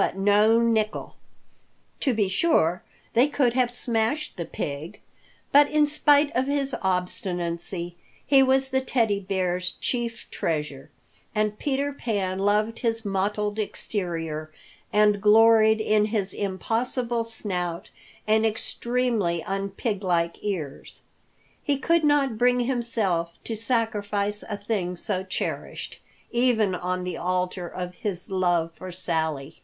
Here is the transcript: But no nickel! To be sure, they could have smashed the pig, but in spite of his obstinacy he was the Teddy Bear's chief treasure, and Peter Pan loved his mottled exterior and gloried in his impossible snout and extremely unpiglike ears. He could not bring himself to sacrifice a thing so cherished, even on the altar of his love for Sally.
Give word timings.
But 0.00 0.16
no 0.16 0.60
nickel! 0.60 1.16
To 2.02 2.14
be 2.14 2.28
sure, 2.28 2.84
they 3.14 3.26
could 3.26 3.54
have 3.54 3.68
smashed 3.68 4.36
the 4.36 4.44
pig, 4.44 5.00
but 5.50 5.68
in 5.68 5.88
spite 5.88 6.30
of 6.36 6.46
his 6.46 6.72
obstinacy 6.82 7.96
he 8.24 8.40
was 8.40 8.68
the 8.68 8.80
Teddy 8.80 9.18
Bear's 9.18 9.72
chief 9.80 10.30
treasure, 10.30 10.92
and 11.34 11.58
Peter 11.58 11.92
Pan 11.92 12.38
loved 12.38 12.78
his 12.78 13.04
mottled 13.04 13.58
exterior 13.58 14.52
and 14.92 15.20
gloried 15.20 15.80
in 15.80 16.04
his 16.04 16.32
impossible 16.32 17.24
snout 17.24 17.90
and 18.24 18.46
extremely 18.46 19.42
unpiglike 19.48 20.36
ears. 20.44 21.02
He 21.60 21.76
could 21.76 22.04
not 22.04 22.38
bring 22.38 22.60
himself 22.60 23.36
to 23.42 23.56
sacrifice 23.56 24.44
a 24.48 24.56
thing 24.56 24.94
so 24.94 25.24
cherished, 25.24 25.98
even 26.30 26.76
on 26.76 27.02
the 27.02 27.16
altar 27.16 27.66
of 27.66 27.96
his 27.96 28.30
love 28.30 28.70
for 28.76 28.92
Sally. 28.92 29.60